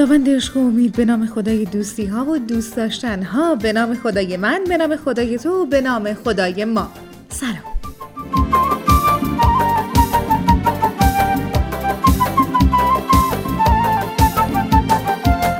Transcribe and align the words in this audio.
خداوند 0.00 0.30
عشق 0.30 0.56
و 0.56 0.60
امید 0.60 0.96
به 0.96 1.04
نام 1.04 1.26
خدای 1.26 1.64
دوستی 1.64 2.06
ها 2.06 2.24
و 2.24 2.38
دوست 2.38 2.76
داشتن 2.76 3.22
ها 3.22 3.54
به 3.54 3.72
نام 3.72 3.94
خدای 3.94 4.36
من 4.36 4.64
به 4.68 4.76
نام 4.76 4.96
خدای 4.96 5.38
تو 5.38 5.66
به 5.66 5.80
نام 5.80 6.14
خدای 6.14 6.64
ما. 6.64 6.92
سلام. 7.28 7.54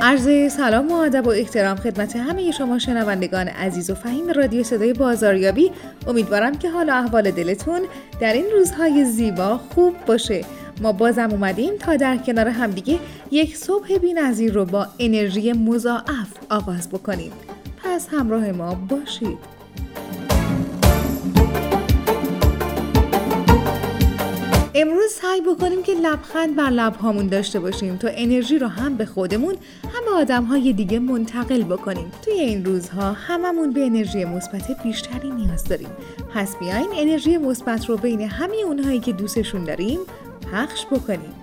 عرض 0.01 0.53
سلام 0.53 0.91
و 0.91 0.95
ادب 0.95 1.27
و 1.27 1.29
احترام 1.29 1.77
خدمت 1.77 2.15
همه 2.15 2.51
شما 2.51 2.79
شنوندگان 2.79 3.47
عزیز 3.47 3.89
و 3.89 3.95
فهیم 3.95 4.29
رادیو 4.29 4.63
صدای 4.63 4.93
بازاریابی. 4.93 5.71
امیدوارم 6.07 6.57
که 6.57 6.69
حال 6.69 6.89
و 6.89 6.93
احوال 6.93 7.31
دلتون 7.31 7.81
در 8.19 8.33
این 8.33 8.45
روزهای 8.51 9.05
زیبا 9.05 9.57
خوب 9.57 9.95
باشه. 10.05 10.45
ما 10.81 10.91
بازم 10.91 11.29
اومدیم 11.31 11.77
تا 11.79 11.95
در 11.95 12.17
کنار 12.17 12.47
همدیگه 12.47 12.99
یک 13.31 13.57
صبح 13.57 13.97
بی‌نظیر 13.97 14.53
رو 14.53 14.65
با 14.65 14.87
انرژی 14.99 15.53
مضاعف 15.53 16.33
آغاز 16.49 16.89
بکنیم. 16.89 17.31
پس 17.83 18.07
همراه 18.11 18.51
ما 18.51 18.75
باشید. 18.75 19.37
امروز 24.75 25.11
سعی 25.11 25.41
بکنیم 25.41 25.83
که 25.83 25.93
لبخند 25.93 26.55
بر 26.55 26.69
لبهامون 26.69 27.27
داشته 27.27 27.59
باشیم 27.59 27.97
تا 27.97 28.07
انرژی 28.11 28.59
رو 28.59 28.67
هم 28.67 28.97
به 28.97 29.05
خودمون 29.05 29.55
هم 29.83 30.05
به 30.05 30.11
آدمهای 30.11 30.73
دیگه 30.73 30.99
منتقل 30.99 31.63
بکنیم. 31.63 32.11
توی 32.25 32.33
این 32.33 32.65
روزها 32.65 33.11
هممون 33.11 33.71
به 33.71 33.85
انرژی 33.85 34.25
مثبت 34.25 34.83
بیشتری 34.83 35.29
نیاز 35.29 35.63
داریم. 35.63 35.89
پس 36.33 36.55
بیاین 36.59 36.87
انرژی 36.97 37.37
مثبت 37.37 37.85
رو 37.85 37.97
بین 37.97 38.21
همه 38.21 38.55
اونهایی 38.65 38.99
که 38.99 39.11
دوستشون 39.11 39.63
داریم 39.63 39.99
پخش 40.51 40.85
بکنیم. 40.85 41.33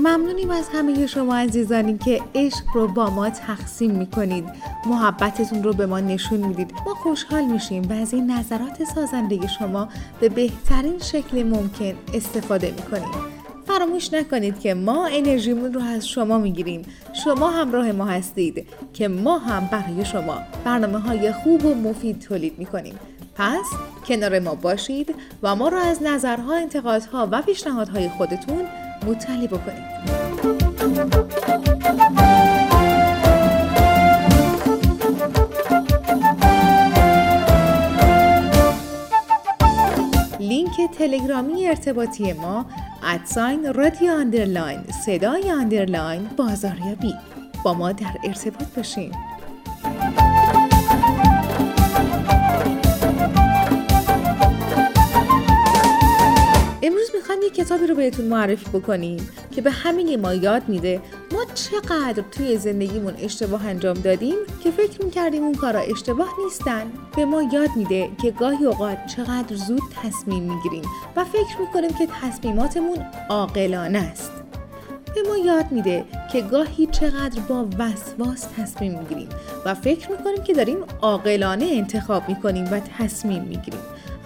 ممنونیم 0.00 0.50
از 0.50 0.68
همه 0.72 1.06
شما 1.06 1.36
عزیزانی 1.36 1.98
که 1.98 2.20
عشق 2.34 2.62
رو 2.74 2.88
با 2.88 3.10
ما 3.10 3.30
تقسیم 3.30 3.90
می‌کنید. 3.90 4.44
محبتتون 4.86 5.62
رو 5.62 5.72
به 5.72 5.86
ما 5.86 6.00
نشون 6.00 6.40
می‌دید. 6.40 6.72
ما 6.86 6.94
خوشحال 6.94 7.44
میشیم 7.44 7.82
و 7.90 7.92
از 7.92 8.14
این 8.14 8.30
نظرات 8.30 8.84
سازنده 8.94 9.46
شما 9.46 9.88
به 10.20 10.28
بهترین 10.28 10.98
شکل 10.98 11.42
ممکن 11.42 11.94
استفاده 12.14 12.70
می‌کنیم. 12.70 13.43
فراموش 13.78 14.12
نکنید 14.12 14.60
که 14.60 14.74
ما 14.74 15.06
انرژیمون 15.06 15.72
رو 15.72 15.80
از 15.82 16.08
شما 16.08 16.38
می‌گیریم. 16.38 16.82
شما 17.24 17.50
همراه 17.50 17.92
ما 17.92 18.04
هستید 18.04 18.66
که 18.92 19.08
ما 19.08 19.38
هم 19.38 19.68
برای 19.72 20.04
شما 20.04 20.38
برنامه 20.64 20.98
های 20.98 21.32
خوب 21.32 21.64
و 21.64 21.74
مفید 21.74 22.20
تولید 22.20 22.58
می‌کنیم. 22.58 22.98
پس 23.34 23.64
کنار 24.06 24.38
ما 24.38 24.54
باشید 24.54 25.14
و 25.42 25.56
ما 25.56 25.68
رو 25.68 25.78
از 25.78 26.02
نظرها، 26.02 26.54
انتقادها 26.56 27.28
و 27.30 27.42
پیشنهادهای 27.42 28.08
خودتون 28.08 28.62
مطلع 29.06 29.46
بکنید. 29.46 29.94
لینک 40.40 40.72
تلگرامی 40.98 41.66
ارتباطی 41.66 42.32
ما 42.32 42.66
at 43.06 43.29
sign 43.29 43.74
رادیو 43.74 44.12
underline 44.12 44.84
صدای 45.06 45.50
underline 45.50 46.28
بازاریابی. 46.36 47.14
با 47.64 47.74
ما 47.74 47.92
در 47.92 48.14
ارتباط 48.24 48.68
باشین. 48.76 49.12
امروز 56.82 57.10
می‌خوایم 57.34 57.52
یک 57.52 57.66
کتابی 57.66 57.86
رو 57.86 57.94
بهتون 57.94 58.24
معرفی 58.24 58.78
بکنیم 58.78 59.28
که 59.50 59.60
به 59.60 59.70
همه‌ی 59.70 60.20
ما 60.20 60.34
یاد 60.34 60.68
میده 60.68 61.00
ما 61.32 61.44
چقدر 61.54 62.22
توی 62.30 62.58
زندگیمون 62.58 63.14
اشتباه 63.18 63.66
انجام 63.66 63.94
دادیم 63.94 64.36
که 64.64 64.70
فکر 64.70 65.04
می‌کردیم 65.04 65.42
اون 65.42 65.54
کارا 65.54 65.80
اشتباه 65.80 66.28
نیستن. 66.44 66.92
به 67.16 67.24
ما 67.24 67.42
یاد 67.42 67.68
میده 67.76 68.10
که 68.22 68.30
گاهی 68.30 68.66
اوقات 68.66 69.06
چقدر 69.16 69.56
زود 69.56 69.82
تصمیم 70.02 70.42
می‌گیریم 70.42 70.84
و 71.16 71.24
فکر 71.24 71.60
می‌کنیم 71.60 71.90
که 71.90 72.08
تصمیماتمون 72.22 72.98
عاقلانه 73.28 73.98
است. 73.98 74.32
به 75.14 75.22
ما 75.28 75.36
یاد 75.36 75.72
میده 75.72 76.04
که 76.32 76.40
گاهی 76.40 76.86
چقدر 76.86 77.40
با 77.40 77.66
وسواس 77.78 78.46
تصمیم 78.56 78.98
می‌گیریم 78.98 79.28
و 79.64 79.74
فکر 79.74 80.10
می‌کنیم 80.10 80.42
که 80.44 80.52
داریم 80.52 80.78
عاقلانه 81.02 81.64
انتخاب 81.64 82.28
می‌کنیم 82.28 82.64
و 82.72 82.80
تصمیم 82.98 83.42
می‌گیریم. 83.42 83.80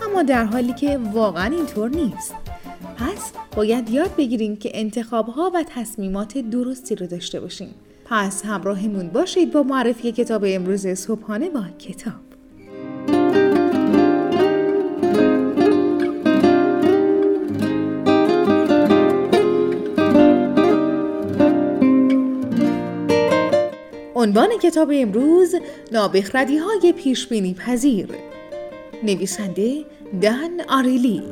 اما 0.06 0.22
در 0.22 0.44
حالی 0.44 0.72
که 0.72 0.98
واقعا 1.12 1.56
اینطور 1.56 1.90
نیست. 1.90 2.34
پس 2.96 3.32
باید 3.56 3.90
یاد 3.90 4.16
بگیریم 4.16 4.56
که 4.56 4.70
انتخاب 4.74 5.28
ها 5.28 5.50
و 5.54 5.64
تصمیمات 5.68 6.38
درستی 6.38 6.94
رو 6.94 7.06
داشته 7.06 7.40
باشیم. 7.40 7.74
پس 8.04 8.44
همراهمون 8.44 9.08
باشید 9.08 9.52
با 9.52 9.62
معرفی 9.62 10.12
کتاب 10.12 10.44
امروز 10.46 10.86
صبحانه 10.86 11.50
با 11.50 11.64
کتاب. 11.78 12.14
عنوان 24.14 24.48
کتاب 24.62 24.90
امروز 24.94 25.54
نابخردی 25.92 26.58
های 26.58 26.92
پیشبینی 26.92 27.54
پذیر. 27.54 28.08
نویسنده 29.02 29.84
دن 30.22 30.60
آریلی. 30.68 31.22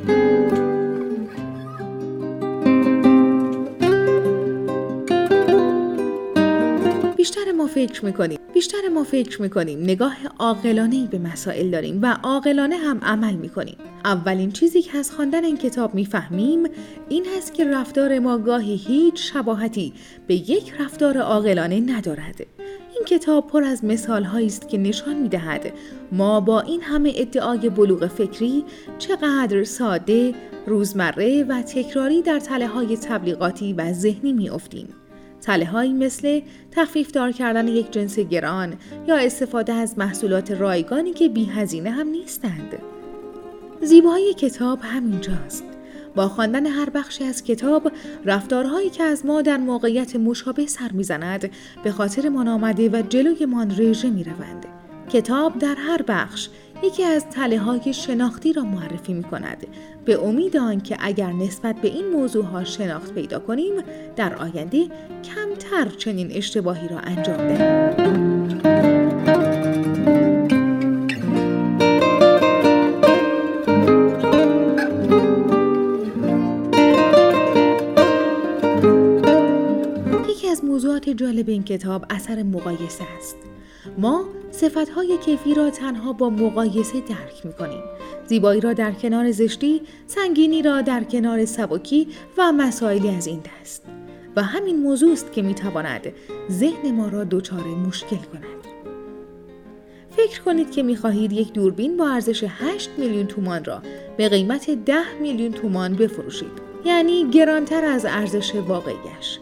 فکر 7.66 8.04
می‌کنیم. 8.04 8.38
بیشتر 8.54 8.88
ما 8.94 9.04
فکر 9.04 9.42
می‌کنیم. 9.42 9.82
نگاه 9.82 10.16
عاقلانه 10.38 11.06
به 11.10 11.18
مسائل 11.18 11.70
داریم 11.70 11.98
و 12.02 12.16
عاقلانه 12.22 12.76
هم 12.76 12.98
عمل 13.02 13.34
می‌کنیم. 13.34 13.76
اولین 14.04 14.52
چیزی 14.52 14.82
که 14.82 14.98
از 14.98 15.10
خواندن 15.10 15.44
این 15.44 15.56
کتاب 15.56 15.94
می‌فهمیم 15.94 16.62
این 17.08 17.26
هست 17.36 17.54
که 17.54 17.64
رفتار 17.64 18.18
ما 18.18 18.38
گاهی 18.38 18.76
هیچ 18.76 19.32
شباهتی 19.32 19.92
به 20.26 20.34
یک 20.34 20.72
رفتار 20.80 21.18
عاقلانه 21.18 21.80
ندارد. 21.80 22.46
این 22.94 23.04
کتاب 23.06 23.46
پر 23.46 23.64
از 23.64 23.84
مثال 23.84 24.26
است 24.46 24.68
که 24.68 24.78
نشان 24.78 25.16
می 25.16 25.28
دهد 25.28 25.72
ما 26.12 26.40
با 26.40 26.60
این 26.60 26.82
همه 26.82 27.12
ادعای 27.16 27.68
بلوغ 27.68 28.06
فکری 28.06 28.64
چقدر 28.98 29.64
ساده، 29.64 30.34
روزمره 30.66 31.44
و 31.44 31.62
تکراری 31.62 32.22
در 32.22 32.38
تله 32.38 32.66
های 32.66 32.96
تبلیغاتی 32.96 33.72
و 33.72 33.92
ذهنی 33.92 34.32
می 34.32 34.50
افتیم. 34.50 34.88
تله 35.46 35.66
هایی 35.66 35.92
مثل 35.92 36.40
تخفیف 36.70 37.10
دار 37.10 37.32
کردن 37.32 37.68
یک 37.68 37.90
جنس 37.90 38.18
گران 38.18 38.74
یا 39.08 39.16
استفاده 39.16 39.72
از 39.72 39.98
محصولات 39.98 40.50
رایگانی 40.50 41.12
که 41.12 41.28
بی 41.28 41.44
هزینه 41.44 41.90
هم 41.90 42.08
نیستند. 42.08 42.78
زیبایی 43.82 44.34
کتاب 44.34 44.78
همینجاست. 44.82 45.64
با 46.14 46.28
خواندن 46.28 46.66
هر 46.66 46.90
بخشی 46.90 47.24
از 47.24 47.44
کتاب 47.44 47.92
رفتارهایی 48.24 48.90
که 48.90 49.02
از 49.02 49.26
ما 49.26 49.42
در 49.42 49.56
موقعیت 49.56 50.16
مشابه 50.16 50.66
سر 50.66 50.92
می‌زند 50.92 51.50
به 51.84 51.92
خاطر 51.92 52.28
ما 52.28 52.52
آمده 52.54 52.88
و 52.88 53.02
جلویمان 53.08 53.74
رژه 53.78 54.10
می 54.10 54.24
روند. 54.24 54.66
کتاب 55.12 55.58
در 55.58 55.74
هر 55.74 56.02
بخش 56.02 56.48
یکی 56.82 57.04
از 57.04 57.26
تله 57.30 57.58
های 57.58 57.92
شناختی 57.92 58.52
را 58.52 58.62
معرفی 58.62 59.12
می 59.14 59.22
کند 59.22 59.66
به 60.04 60.24
امید 60.24 60.56
آنکه 60.56 60.96
اگر 61.00 61.32
نسبت 61.32 61.76
به 61.76 61.88
این 61.88 62.08
موضوع 62.08 62.44
ها 62.44 62.64
شناخت 62.64 63.14
پیدا 63.14 63.38
کنیم 63.38 63.72
در 64.16 64.34
آینده 64.34 64.86
کمتر 65.24 65.88
چنین 65.98 66.32
اشتباهی 66.32 66.88
را 66.88 66.98
انجام 66.98 67.36
دهیم. 67.36 68.36
جالب 81.16 81.48
این 81.48 81.64
کتاب 81.64 82.04
اثر 82.10 82.42
مقایسه 82.42 83.04
است. 83.18 83.36
ما 83.98 84.24
صفتهای 84.50 85.18
کیفی 85.18 85.54
را 85.54 85.70
تنها 85.70 86.12
با 86.12 86.30
مقایسه 86.30 87.00
درک 87.00 87.46
می 87.46 87.52
کنیم. 87.52 87.82
زیبایی 88.26 88.60
را 88.60 88.72
در 88.72 88.92
کنار 88.92 89.30
زشتی، 89.30 89.82
سنگینی 90.06 90.62
را 90.62 90.82
در 90.82 91.04
کنار 91.04 91.44
سبکی 91.44 92.08
و 92.38 92.52
مسائلی 92.52 93.10
از 93.10 93.26
این 93.26 93.40
دست. 93.40 93.82
و 94.36 94.42
همین 94.42 94.82
موضوع 94.82 95.12
است 95.12 95.32
که 95.32 95.42
می 95.42 95.54
تواند 95.54 96.12
ذهن 96.50 96.94
ما 96.94 97.08
را 97.08 97.24
دچار 97.24 97.64
مشکل 97.64 98.16
کند. 98.16 98.66
فکر 100.10 100.42
کنید 100.42 100.70
که 100.70 100.82
می 100.82 100.96
خواهید 100.96 101.32
یک 101.32 101.52
دوربین 101.52 101.96
با 101.96 102.08
ارزش 102.08 102.44
8 102.48 102.90
میلیون 102.98 103.26
تومان 103.26 103.64
را 103.64 103.82
به 104.16 104.28
قیمت 104.28 104.70
10 104.70 104.94
میلیون 105.20 105.52
تومان 105.52 105.94
بفروشید. 105.94 106.66
یعنی 106.84 107.30
گرانتر 107.30 107.84
از 107.84 108.04
ارزش 108.04 108.54
واقعیش. 108.54 109.38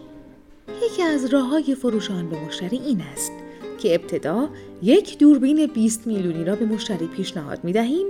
یکی 0.87 1.03
از 1.03 1.25
راه 1.25 1.49
های 1.49 1.75
فروش 1.75 2.11
آن 2.11 2.29
به 2.29 2.37
مشتری 2.47 2.77
این 2.77 3.01
است 3.13 3.33
که 3.85 3.95
ابتدا 3.95 4.49
یک 4.83 5.19
دوربین 5.19 5.67
20 5.67 6.07
میلیونی 6.07 6.45
را 6.45 6.57
به 6.57 6.65
مشتری 6.65 7.07
پیشنهاد 7.07 7.65
می 7.65 7.73
دهیم 7.73 8.07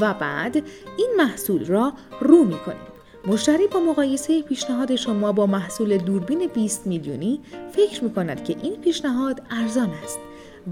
و 0.00 0.14
بعد 0.14 0.56
این 0.98 1.10
محصول 1.16 1.64
را 1.64 1.92
رو 2.20 2.44
می 2.44 2.58
کنیم. 2.58 2.86
مشتری 3.26 3.66
با 3.66 3.80
مقایسه 3.80 4.42
پیشنهاد 4.42 4.96
شما 4.96 5.32
با 5.32 5.46
محصول 5.46 5.98
دوربین 5.98 6.46
20 6.54 6.86
میلیونی 6.86 7.40
فکر 7.72 8.04
می 8.04 8.12
کند 8.12 8.44
که 8.44 8.56
این 8.62 8.76
پیشنهاد 8.80 9.42
ارزان 9.50 9.90
است 10.04 10.18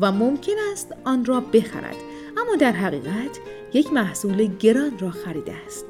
و 0.01 0.13
ممکن 0.13 0.53
است 0.73 0.95
آن 1.05 1.25
را 1.25 1.41
بخرد 1.41 1.97
اما 2.37 2.57
در 2.57 2.73
حقیقت 2.73 3.39
یک 3.73 3.93
محصول 3.93 4.47
گران 4.47 4.99
را 4.99 5.11
خریده 5.11 5.53
است. 5.67 5.87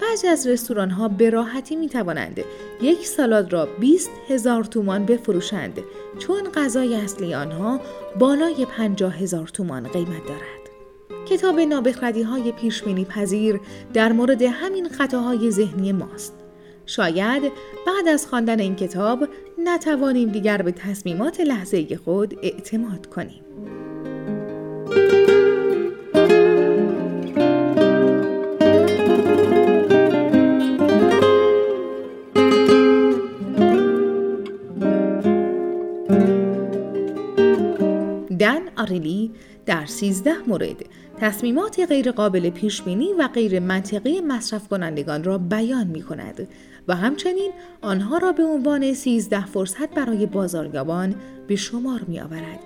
بعضی 0.00 0.26
از 0.28 0.46
رستوران 0.46 0.90
ها 0.90 1.08
به 1.08 1.30
راحتی 1.30 1.76
می 1.76 1.88
توانند 1.88 2.40
یک 2.82 3.06
سالاد 3.06 3.52
را 3.52 3.66
20 3.80 4.10
هزار 4.28 4.64
تومان 4.64 5.06
بفروشند 5.06 5.80
چون 6.18 6.42
غذای 6.54 6.94
اصلی 6.94 7.34
آنها 7.34 7.80
بالای 8.18 8.66
50 8.66 9.16
هزار 9.22 9.48
تومان 9.48 9.88
قیمت 9.88 10.26
دارد. 10.26 10.64
کتاب 11.28 11.60
نابخردی 11.60 12.22
های 12.22 12.52
پیشبینی 12.52 13.04
پذیر 13.04 13.60
در 13.94 14.12
مورد 14.12 14.42
همین 14.42 14.88
خطاهای 14.88 15.50
ذهنی 15.50 15.92
ماست. 15.92 16.34
شاید 16.86 17.42
بعد 17.86 18.08
از 18.08 18.26
خواندن 18.26 18.60
این 18.60 18.76
کتاب 18.76 19.28
نتوانیم 19.58 20.28
دیگر 20.28 20.62
به 20.62 20.72
تصمیمات 20.72 21.40
لحظه 21.40 21.96
خود 21.96 22.38
اعتماد 22.42 23.06
کنیم. 23.06 23.44
در 39.84 39.90
13 39.90 40.34
مورد 40.46 40.76
تصمیمات 41.18 41.80
غیرقابل 41.80 42.50
پیشبینی 42.50 43.12
و 43.18 43.28
غیر 43.28 43.60
منطقی 43.60 44.20
مصرف 44.20 44.68
کنندگان 44.68 45.24
را 45.24 45.38
بیان 45.38 45.86
می 45.86 46.02
کند 46.02 46.48
و 46.88 46.94
همچنین 46.96 47.52
آنها 47.82 48.18
را 48.18 48.32
به 48.32 48.44
عنوان 48.44 48.92
13 48.92 49.46
فرصت 49.46 49.94
برای 49.94 50.26
بازاریابان 50.26 51.14
به 51.46 51.56
شمار 51.56 52.00
می 52.08 52.20
آورد. 52.20 52.60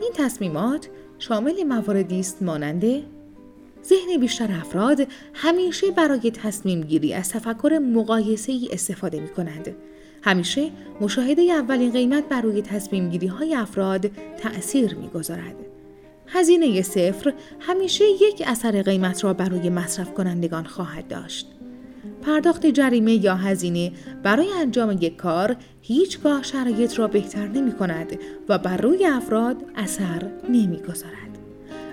این 0.00 0.10
تصمیمات 0.14 0.88
شامل 1.18 1.62
مواردی 1.62 2.20
است 2.20 2.42
مانند 2.42 2.82
ذهن 3.84 4.20
بیشتر 4.20 4.52
افراد 4.52 5.06
همیشه 5.34 5.90
برای 5.90 6.30
تصمیم 6.30 6.80
گیری 6.80 7.14
از 7.14 7.28
تفکر 7.28 7.78
مقایسه 7.94 8.52
ای 8.52 8.68
استفاده 8.72 9.20
می 9.20 9.28
کنند. 9.28 9.76
همیشه 10.22 10.70
مشاهده 11.00 11.42
اولین 11.42 11.92
قیمت 11.92 12.28
بر 12.28 12.40
روی 12.40 12.62
تصمیم 12.62 13.10
گیری 13.10 13.26
های 13.26 13.54
افراد 13.54 14.10
تأثیر 14.38 14.94
می 14.94 15.08
گذارد. 15.08 15.73
هزینه 16.26 16.82
صفر 16.82 17.32
همیشه 17.60 18.04
یک 18.04 18.42
اثر 18.46 18.82
قیمت 18.82 19.24
را 19.24 19.34
بر 19.34 19.48
روی 19.48 19.70
مصرف 19.70 20.14
کنندگان 20.14 20.64
خواهد 20.64 21.08
داشت. 21.08 21.46
پرداخت 22.22 22.66
جریمه 22.66 23.14
یا 23.14 23.34
هزینه 23.36 23.92
برای 24.22 24.48
انجام 24.60 24.98
یک 25.00 25.16
کار 25.16 25.56
هیچگاه 25.80 26.42
شرایط 26.42 26.98
را 26.98 27.08
بهتر 27.08 27.48
نمی 27.48 27.72
کند 27.72 28.18
و 28.48 28.58
بر 28.58 28.76
روی 28.76 29.06
افراد 29.06 29.56
اثر 29.76 30.30
نمی 30.48 30.76
گذارد. 30.76 31.38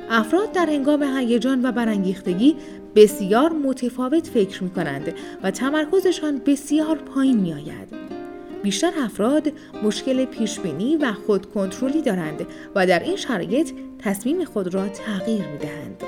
افراد 0.09 0.51
در 0.51 0.65
هنگام 0.65 1.03
هیجان 1.03 1.65
و 1.65 1.71
برانگیختگی 1.71 2.55
بسیار 2.95 3.51
متفاوت 3.53 4.27
فکر 4.27 4.63
می 4.63 4.69
کنند 4.69 5.13
و 5.43 5.51
تمرکزشان 5.51 6.41
بسیار 6.45 6.95
پایین 6.95 7.37
می 7.37 7.53
آید. 7.53 8.20
بیشتر 8.63 8.91
افراد 8.97 9.51
مشکل 9.83 10.25
پیشبینی 10.25 10.97
و 10.97 11.13
خودکنترلی 11.13 12.01
دارند 12.01 12.45
و 12.75 12.87
در 12.87 12.99
این 12.99 13.15
شرایط 13.15 13.71
تصمیم 13.99 14.45
خود 14.45 14.73
را 14.73 14.87
تغییر 14.87 15.47
می 15.47 15.57
دهند. 15.57 16.03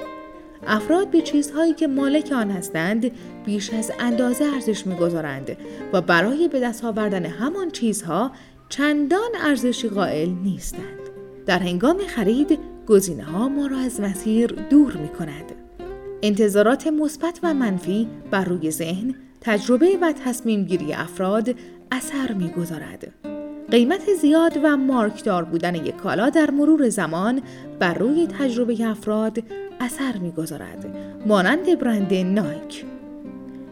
افراد 0.67 1.11
به 1.11 1.21
چیزهایی 1.21 1.73
که 1.73 1.87
مالک 1.87 2.31
آن 2.31 2.51
هستند 2.51 3.11
بیش 3.45 3.73
از 3.73 3.91
اندازه 3.99 4.45
ارزش 4.45 4.87
می‌گذارند 4.87 5.57
و 5.93 6.01
برای 6.01 6.47
به 6.47 6.59
دست 6.59 6.85
آوردن 6.85 7.25
همان 7.25 7.71
چیزها 7.71 8.31
چندان 8.69 9.29
ارزشی 9.41 9.89
قائل 9.89 10.29
نیستند. 10.29 10.99
در 11.45 11.59
هنگام 11.59 11.97
خرید 12.07 12.59
گزینه 12.87 13.23
ها 13.23 13.49
ما 13.49 13.67
را 13.67 13.77
از 13.77 14.01
مسیر 14.01 14.47
دور 14.47 14.97
می 14.97 15.09
کند. 15.09 15.51
انتظارات 16.21 16.87
مثبت 16.87 17.39
و 17.43 17.53
منفی 17.53 18.07
بر 18.31 18.45
روی 18.45 18.71
ذهن 18.71 19.15
تجربه 19.41 19.97
و 20.01 20.13
تصمیم 20.25 20.63
گیری 20.63 20.93
افراد 20.93 21.55
اثر 21.93 22.33
می‌گذارد. 22.33 23.13
قیمت 23.71 24.13
زیاد 24.21 24.59
و 24.63 24.77
مارکدار 24.77 25.43
بودن 25.43 25.75
یک 25.75 25.95
کالا 25.95 26.29
در 26.29 26.51
مرور 26.51 26.89
زمان 26.89 27.41
بر 27.79 27.93
روی 27.93 28.27
تجربه 28.27 28.87
افراد 28.87 29.43
اثر 29.79 30.17
می‌گذارد. 30.17 30.97
مانند 31.25 31.79
برند 31.79 32.13
نایک. 32.13 32.85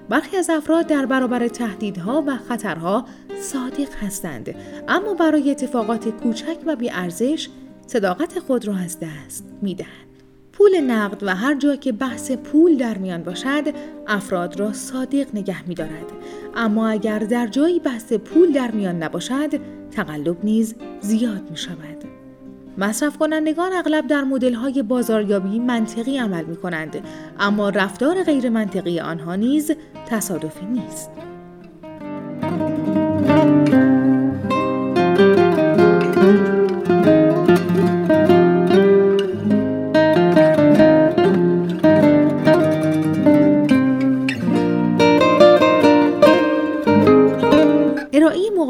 برخی 0.09 0.37
از 0.37 0.49
افراد 0.49 0.87
در 0.87 1.05
برابر 1.05 1.47
تهدیدها 1.47 2.23
و 2.27 2.37
خطرها 2.37 3.05
صادق 3.41 3.95
هستند 4.01 4.55
اما 4.87 5.13
برای 5.13 5.51
اتفاقات 5.51 6.09
کوچک 6.09 6.57
و 6.65 6.75
بیارزش 6.75 7.49
صداقت 7.87 8.39
خود 8.39 8.67
را 8.67 8.75
از 8.75 8.97
دست 8.99 9.45
می‌دهند. 9.61 10.10
پول 10.53 10.79
نقد 10.79 11.23
و 11.23 11.35
هر 11.35 11.55
جا 11.55 11.75
که 11.75 11.91
بحث 11.91 12.31
پول 12.31 12.77
در 12.77 12.97
میان 12.97 13.23
باشد 13.23 13.63
افراد 14.07 14.59
را 14.59 14.73
صادق 14.73 15.27
نگه 15.33 15.67
می 15.67 15.75
دارد. 15.75 16.11
اما 16.55 16.87
اگر 16.87 17.19
در 17.19 17.47
جایی 17.47 17.79
بحث 17.79 18.13
پول 18.13 18.51
در 18.51 18.71
میان 18.71 19.03
نباشد 19.03 19.49
تقلب 19.91 20.37
نیز 20.43 20.75
زیاد 20.99 21.51
می 21.51 21.57
شود. 21.57 22.03
مصرف 22.77 23.17
کنندگان 23.17 23.73
اغلب 23.73 24.07
در 24.07 24.23
مدل 24.23 24.53
های 24.53 24.83
بازاریابی 24.83 25.59
منطقی 25.59 26.17
عمل 26.17 26.45
می 26.45 26.55
کنند 26.55 27.03
اما 27.39 27.69
رفتار 27.69 28.23
غیر 28.23 28.49
منطقی 28.49 28.99
آنها 28.99 29.35
نیز 29.35 29.71
تصادفی 30.07 30.65
نیست. 30.65 31.30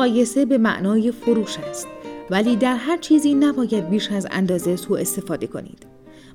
مقایسه 0.01 0.46
به 0.46 0.58
معنای 0.58 1.12
فروش 1.12 1.60
است 1.60 1.88
ولی 2.29 2.55
در 2.55 2.75
هر 2.75 2.98
چیزی 2.98 3.34
نباید 3.34 3.89
بیش 3.89 4.12
از 4.12 4.27
اندازه 4.31 4.75
سوء 4.75 5.00
استفاده 5.00 5.48
کنید. 5.48 5.86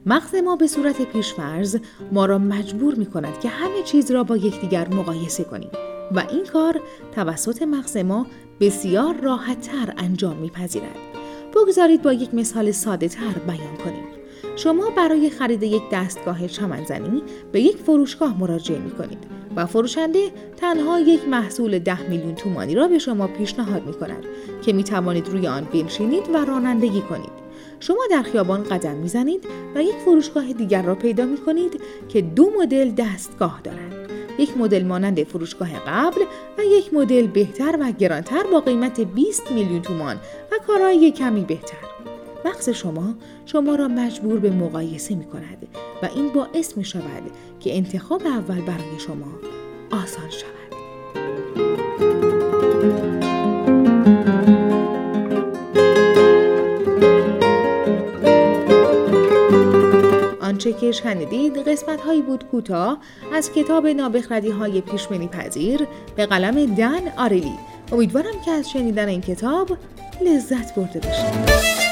مغز 0.07 0.35
ما 0.35 0.57
به 0.57 0.67
صورت 0.67 1.03
پیشفرز 1.03 1.77
ما 2.13 2.27
را 2.27 2.39
مجبور 2.39 2.95
می 2.95 3.07
کند 3.07 3.41
که 3.41 3.49
همه 3.49 3.83
چیز 3.83 4.11
را 4.11 4.25
با 4.25 4.37
یکدیگر 4.37 4.89
مقایسه 4.89 5.45
کنیم 5.45 5.71
و 6.15 6.23
این 6.31 6.45
کار 6.45 6.81
توسط 7.15 7.63
مغز 7.63 7.97
ما 7.97 8.27
بسیار 8.61 9.21
راحتتر 9.21 9.95
انجام 9.97 10.37
میپذیرد. 10.37 10.97
بگذارید 11.55 12.03
با 12.03 12.13
یک 12.13 12.35
مثال 12.35 12.71
ساده 12.71 13.09
تر 13.09 13.33
بیان 13.47 13.77
کنیم. 13.85 14.05
شما 14.57 14.91
برای 14.97 15.31
خرید 15.31 15.63
یک 15.63 15.83
دستگاه 15.93 16.49
چمنزنی 16.49 17.23
به 17.53 17.61
یک 17.61 17.77
فروشگاه 17.77 18.41
مراجعه 18.41 18.79
می 18.79 18.91
کنید 18.91 19.36
و 19.57 19.67
فروشنده 19.67 20.31
تنها 20.57 21.01
یک 21.01 21.29
محصول 21.29 21.79
ده 21.79 22.11
میلیون 22.11 22.35
تومانی 22.35 22.75
را 22.75 22.89
به 22.89 22.99
شما 22.99 23.27
پیشنهاد 23.27 23.87
می 23.87 23.93
کند 23.93 24.25
که 24.63 24.73
می 24.73 24.85
توانید 24.85 25.29
روی 25.29 25.47
آن 25.47 25.69
بنشینید 25.73 26.29
و 26.35 26.45
رانندگی 26.45 27.01
کنید. 27.01 27.47
شما 27.81 28.01
در 28.11 28.23
خیابان 28.23 28.63
قدم 28.63 28.95
می‌زنید 28.95 29.45
و 29.75 29.83
یک 29.83 29.95
فروشگاه 29.95 30.53
دیگر 30.53 30.83
را 30.83 30.95
پیدا 30.95 31.25
می 31.25 31.37
کنید 31.37 31.81
که 32.09 32.21
دو 32.21 32.51
مدل 32.61 32.91
دستگاه 32.91 33.61
دارند. 33.65 34.11
یک 34.39 34.57
مدل 34.57 34.85
مانند 34.85 35.25
فروشگاه 35.25 35.69
قبل 35.87 36.21
و 36.59 36.63
یک 36.65 36.95
مدل 36.95 37.27
بهتر 37.27 37.77
و 37.81 37.93
گرانتر 37.93 38.43
با 38.53 38.61
قیمت 38.61 39.01
20 39.01 39.53
میلیون 39.53 39.83
تومان 39.83 40.17
و 40.53 40.55
کارایی 40.67 41.11
کمی 41.11 41.41
بهتر. 41.41 41.77
مغز 42.45 42.71
شما 42.71 43.15
شما 43.47 43.75
را 43.75 43.89
مجبور 43.89 44.39
به 44.39 44.51
مقایسه 44.51 45.15
می 45.15 45.25
کند 45.25 45.86
و 46.03 46.07
این 46.15 46.33
باعث 46.33 46.77
می 46.77 46.85
شود 46.85 47.23
که 47.61 47.77
انتخاب 47.77 48.23
اول 48.27 48.61
برای 48.61 48.99
شما 48.99 49.39
آسان 49.91 50.31
شود. 50.31 50.57
آنچه 60.41 60.73
که 60.73 60.93
شنیدید 60.93 61.69
قسمت 61.69 62.01
هایی 62.01 62.23
بود 62.23 62.45
کوتاه 62.45 62.99
از 63.33 63.53
کتاب 63.53 63.87
نابخردی 63.87 64.51
های 64.51 64.81
پیشمنی 64.81 65.29
پذیر 65.29 65.87
به 66.17 66.27
قلم 66.27 66.75
دن 66.75 67.09
آریلی 67.17 67.59
امیدوارم 67.93 68.41
که 68.45 68.51
از 68.51 68.71
شنیدن 68.71 69.09
این 69.09 69.21
کتاب 69.21 69.79
لذت 70.25 70.75
برده 70.75 71.01
باشید 71.01 71.86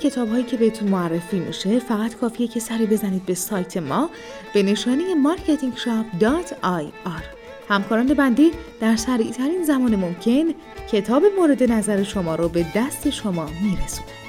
کتاب 0.00 0.28
هایی 0.28 0.44
که 0.44 0.56
بهتون 0.56 0.88
معرفی 0.88 1.38
میشه 1.38 1.78
فقط 1.78 2.14
کافیه 2.14 2.48
که 2.48 2.60
سری 2.60 2.86
بزنید 2.86 3.26
به 3.26 3.34
سایت 3.34 3.76
ما 3.76 4.10
به 4.54 4.62
نشانی 4.62 5.04
marketingshop.ir 5.04 7.36
همکاران 7.68 8.14
بندی 8.14 8.50
در 8.80 8.96
سریع 8.96 9.30
ترین 9.30 9.64
زمان 9.64 9.96
ممکن 9.96 10.44
کتاب 10.92 11.22
مورد 11.38 11.72
نظر 11.72 12.02
شما 12.02 12.34
رو 12.34 12.48
به 12.48 12.66
دست 12.74 13.10
شما 13.10 13.48
میرسونند. 13.62 14.25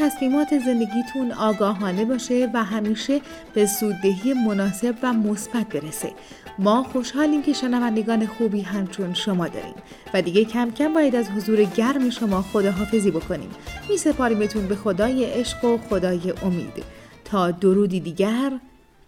تصمیمات 0.00 0.58
زندگیتون 0.58 1.32
آگاهانه 1.32 2.04
باشه 2.04 2.50
و 2.54 2.64
همیشه 2.64 3.20
به 3.54 3.66
سوددهی 3.66 4.32
مناسب 4.32 4.94
و 5.02 5.12
مثبت 5.12 5.68
برسه. 5.68 6.12
ما 6.58 6.82
خوشحالیم 6.82 7.42
که 7.42 7.52
شنوندگان 7.52 8.26
خوبی 8.26 8.60
همچون 8.62 9.14
شما 9.14 9.48
داریم 9.48 9.74
و 10.14 10.22
دیگه 10.22 10.44
کم 10.44 10.70
کم 10.70 10.92
باید 10.92 11.16
از 11.16 11.28
حضور 11.28 11.64
گرم 11.64 12.10
شما 12.10 12.42
خداحافظی 12.42 13.10
بکنیم. 13.10 13.50
می 13.88 13.96
سپاریمتون 13.96 14.68
به 14.68 14.76
خدای 14.76 15.24
عشق 15.24 15.64
و 15.64 15.78
خدای 15.90 16.32
امید. 16.42 16.84
تا 17.24 17.50
درودی 17.50 18.00
دیگر 18.00 18.52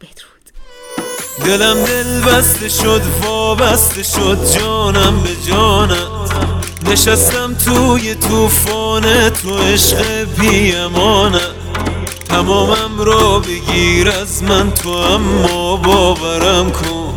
بدرود. 0.01 0.43
دلم 1.47 1.85
دل 1.85 2.21
بسته 2.21 2.69
شد 2.69 3.03
وابسته 3.25 4.03
شد 4.03 4.39
جانم 4.59 5.23
به 5.23 5.51
جانم 5.51 6.52
نشستم 6.91 7.55
توی 7.55 8.15
توفان 8.15 9.31
تو 9.31 9.59
عشق 9.59 10.25
بی 10.39 10.75
امانه 10.75 11.41
تمامم 12.29 13.01
را 13.01 13.39
بگیر 13.39 14.11
از 14.11 14.43
من 14.43 14.71
تو 14.71 14.89
اما 14.91 15.77
باورم 15.77 16.71
کن. 16.71 17.15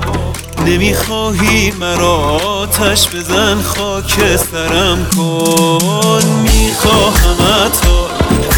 نمی‌خواهی 0.66 1.72
مرا 1.72 2.16
آتش 2.16 3.08
بزن 3.10 3.62
خاک 3.62 4.38
سرم 4.52 5.06
کن. 5.18 6.24
می‌خواهم 6.44 7.70
تا 7.82 8.08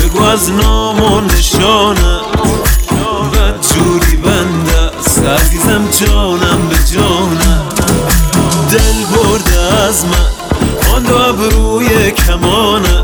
بگو 0.02 0.24
از 0.24 0.52
نام 0.52 1.14
و 1.14 1.22
نشانم. 1.22 2.22
بد 3.34 3.56
جوری 3.74 4.16
بنده 4.18 4.78
است. 5.00 5.20
عزیزم 5.20 5.88
جانم 6.00 6.70
به 6.70 6.76
جانم. 6.94 7.70
دل 8.72 9.16
برده 9.16 9.60
از 9.60 10.06
من. 10.06 10.27
کمانه 12.42 13.04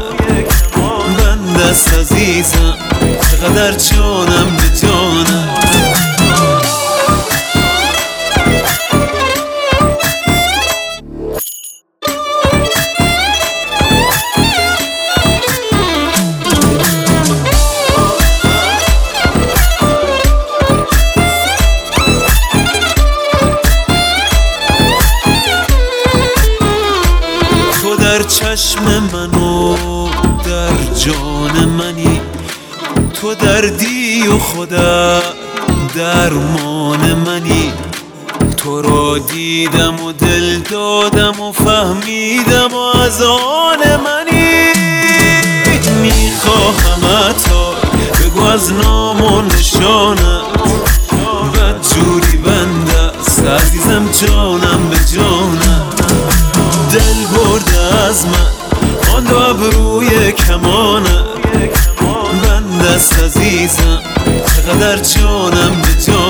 بند 1.18 1.58
است 1.62 1.94
عزیزم 1.94 2.78
چقدر 3.22 3.72
جانم 3.78 4.13
دل 40.20 40.60
دادم 40.60 41.40
و 41.40 41.52
فهمیدم 41.52 42.74
و 42.74 42.98
از 42.98 43.22
آن 43.22 43.80
منی. 43.80 44.74
می‌خواهم 46.02 47.34
تا 47.34 47.74
بگو 48.20 48.44
از 48.44 48.74
نام 48.74 49.22
و 49.22 49.42
نشانت 49.42 50.44
بد 51.54 51.76
جوری 51.94 52.38
بنده 52.38 53.00
است 53.20 53.40
عزیزم 53.40 54.10
جانم 54.22 54.90
به 54.90 54.98
جانم. 55.16 55.90
دل 56.92 57.38
برده 57.38 58.04
از 58.10 58.26
من 58.26 58.52
آن 59.16 59.24
دو 59.24 59.38
ابروی 59.38 60.32
کمانه 60.32 61.24
بند 62.44 62.86
است 62.86 63.20
عزیزم 63.20 64.00
چقدر 64.56 64.98
جانم 64.98 65.82
به 65.82 66.04
جانم. 66.06 66.23